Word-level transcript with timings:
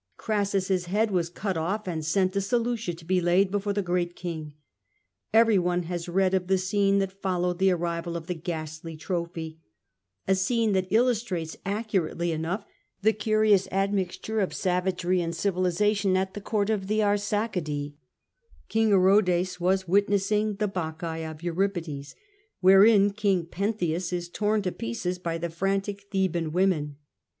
Crassus's 0.17 0.85
head 0.85 1.11
was 1.11 1.29
cut 1.29 1.57
off 1.57 1.87
and 1.87 2.03
sent 2.03 2.33
to 2.33 2.41
Seleucia 2.41 2.95
to 2.95 3.05
be 3.05 3.21
laid 3.21 3.51
before 3.51 3.71
the 3.71 3.83
great 3.83 4.15
king. 4.15 4.53
Every 5.31 5.59
one 5.59 5.83
has 5.83 6.09
read 6.09 6.33
of 6.33 6.47
the 6.47 6.57
scene 6.57 6.97
that 6.97 7.11
followed 7.21 7.59
the 7.59 7.69
arrival 7.69 8.17
of 8.17 8.25
the 8.25 8.33
ghastly 8.33 8.97
trophy, 8.97 9.59
a 10.27 10.33
scene 10.33 10.71
that 10.71 10.87
illustrates 10.89 11.55
accurately 11.67 12.31
enough 12.31 12.65
the 13.03 13.13
curious 13.13 13.67
admixture 13.71 14.39
of 14.39 14.55
savagery 14.55 15.21
and 15.21 15.35
civilisation 15.35 16.17
at 16.17 16.33
the 16.33 16.41
court 16.41 16.71
of 16.71 16.87
the 16.87 17.03
Arsacidae. 17.03 17.93
King 18.69 18.91
Orodes 18.91 19.59
was 19.59 19.87
witnessing 19.87 20.55
the 20.55 20.67
Bacchae 20.67 21.23
of 21.23 21.43
Euripides, 21.43 22.15
wherein 22.59 23.11
King 23.11 23.45
Pentheus 23.45 24.11
is 24.11 24.29
torn 24.29 24.63
to 24.63 24.71
pieces 24.71 25.19
by 25.19 25.37
the 25.37 25.51
frantic 25.51 26.05
Theban 26.11 26.51
women. 26.51 26.97